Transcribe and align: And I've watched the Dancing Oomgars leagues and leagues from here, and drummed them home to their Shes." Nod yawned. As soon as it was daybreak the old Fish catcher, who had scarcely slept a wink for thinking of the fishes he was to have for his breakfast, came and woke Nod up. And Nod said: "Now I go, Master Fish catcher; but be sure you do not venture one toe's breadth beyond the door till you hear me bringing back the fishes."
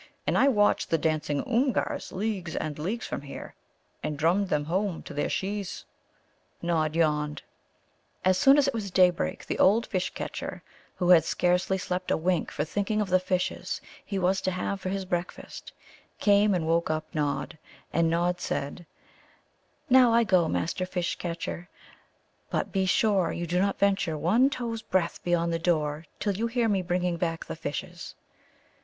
And 0.25 0.35
I've 0.35 0.53
watched 0.53 0.89
the 0.89 0.97
Dancing 0.97 1.43
Oomgars 1.43 2.11
leagues 2.11 2.55
and 2.55 2.79
leagues 2.79 3.05
from 3.05 3.21
here, 3.21 3.53
and 4.01 4.17
drummed 4.17 4.49
them 4.49 4.65
home 4.65 5.03
to 5.03 5.13
their 5.13 5.29
Shes." 5.29 5.85
Nod 6.59 6.95
yawned. 6.95 7.43
As 8.25 8.35
soon 8.35 8.57
as 8.57 8.67
it 8.67 8.73
was 8.73 8.89
daybreak 8.89 9.45
the 9.45 9.59
old 9.59 9.85
Fish 9.85 10.09
catcher, 10.15 10.63
who 10.95 11.09
had 11.11 11.23
scarcely 11.23 11.77
slept 11.77 12.09
a 12.09 12.17
wink 12.17 12.49
for 12.49 12.63
thinking 12.63 12.99
of 12.99 13.09
the 13.11 13.19
fishes 13.19 13.79
he 14.03 14.17
was 14.17 14.41
to 14.41 14.49
have 14.49 14.81
for 14.81 14.89
his 14.89 15.05
breakfast, 15.05 15.71
came 16.17 16.55
and 16.55 16.65
woke 16.65 16.89
Nod 17.13 17.53
up. 17.53 17.59
And 17.93 18.09
Nod 18.09 18.39
said: 18.41 18.87
"Now 19.87 20.11
I 20.13 20.23
go, 20.23 20.47
Master 20.49 20.87
Fish 20.87 21.15
catcher; 21.17 21.69
but 22.49 22.71
be 22.71 22.87
sure 22.87 23.31
you 23.31 23.45
do 23.45 23.59
not 23.59 23.77
venture 23.77 24.17
one 24.17 24.49
toe's 24.49 24.81
breadth 24.81 25.23
beyond 25.23 25.53
the 25.53 25.59
door 25.59 26.07
till 26.19 26.33
you 26.37 26.47
hear 26.47 26.67
me 26.67 26.81
bringing 26.81 27.17
back 27.17 27.45
the 27.45 27.55
fishes." 27.55 28.15